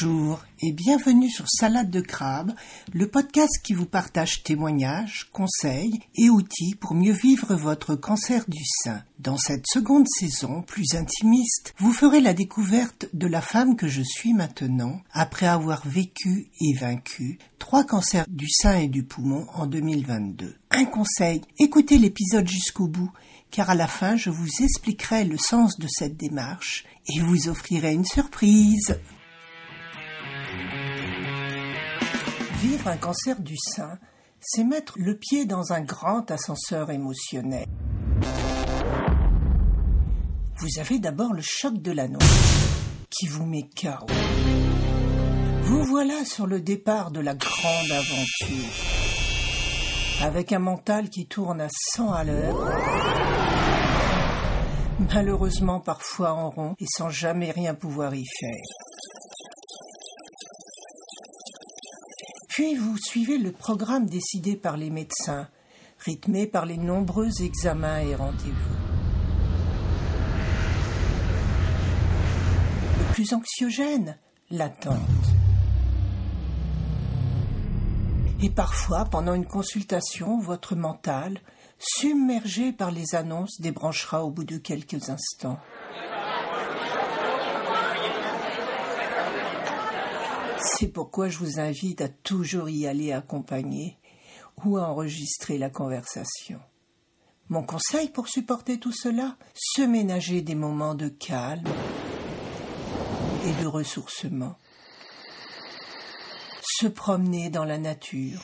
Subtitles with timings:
[0.00, 2.52] Bonjour et bienvenue sur Salade de crabe,
[2.92, 8.62] le podcast qui vous partage témoignages, conseils et outils pour mieux vivre votre cancer du
[8.82, 9.02] sein.
[9.18, 14.02] Dans cette seconde saison, plus intimiste, vous ferez la découverte de la femme que je
[14.02, 19.66] suis maintenant, après avoir vécu et vaincu trois cancers du sein et du poumon en
[19.66, 20.56] 2022.
[20.70, 23.12] Un conseil, écoutez l'épisode jusqu'au bout,
[23.50, 27.92] car à la fin je vous expliquerai le sens de cette démarche et vous offrirai
[27.92, 28.98] une surprise.
[32.64, 33.98] Vivre un cancer du sein,
[34.40, 37.66] c'est mettre le pied dans un grand ascenseur émotionnel.
[40.56, 42.24] Vous avez d'abord le choc de l'annonce
[43.10, 44.06] qui vous met KO.
[45.64, 48.72] Vous voilà sur le départ de la grande aventure.
[50.22, 52.56] Avec un mental qui tourne à 100 à l'heure.
[55.14, 58.83] Malheureusement parfois en rond et sans jamais rien pouvoir y faire.
[62.54, 65.48] Puis vous suivez le programme décidé par les médecins,
[65.98, 68.76] rythmé par les nombreux examens et rendez-vous.
[73.00, 74.16] Le plus anxiogène,
[74.52, 75.00] l'attente.
[78.40, 81.40] Et parfois, pendant une consultation, votre mental,
[81.80, 85.58] submergé par les annonces, débranchera au bout de quelques instants.
[90.64, 93.98] C'est pourquoi je vous invite à toujours y aller accompagné
[94.64, 96.58] ou à enregistrer la conversation.
[97.50, 101.68] Mon conseil pour supporter tout cela, se ménager des moments de calme
[103.44, 104.56] et de ressourcement.
[106.62, 108.42] Se promener dans la nature.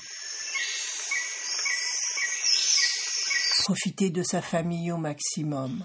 [3.65, 5.85] Profiter de sa famille au maximum.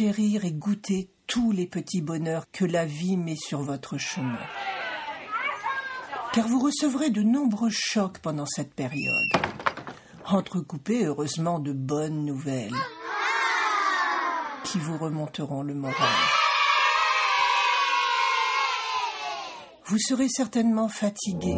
[0.00, 4.38] Et goûter tous les petits bonheurs que la vie met sur votre chemin.
[6.32, 9.32] Car vous recevrez de nombreux chocs pendant cette période,
[10.24, 12.76] entrecoupés heureusement de bonnes nouvelles
[14.62, 15.96] qui vous remonteront le moral.
[19.86, 21.56] Vous serez certainement fatigué,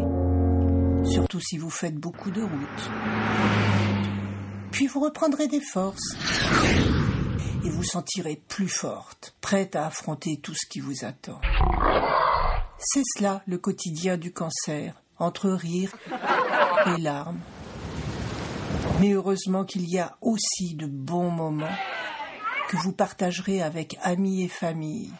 [1.04, 2.90] surtout si vous faites beaucoup de route.
[4.72, 6.16] Puis vous reprendrez des forces
[7.64, 11.40] et vous sentirez plus forte, prête à affronter tout ce qui vous attend.
[12.78, 15.94] C'est cela le quotidien du cancer, entre rire
[16.86, 17.40] et larmes.
[19.00, 21.76] Mais heureusement qu'il y a aussi de bons moments
[22.68, 25.12] que vous partagerez avec amis et famille,